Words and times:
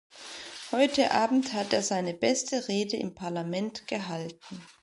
Heute 0.71 1.11
Abend 1.11 1.53
hat 1.53 1.73
er 1.73 1.83
seine 1.83 2.15
beste 2.15 2.67
Rede 2.69 2.97
im 2.97 3.13
Parlament 3.13 3.87
gehalten. 3.87 4.59